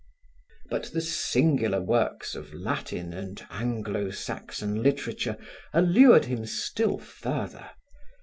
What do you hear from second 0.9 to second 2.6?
the singular works of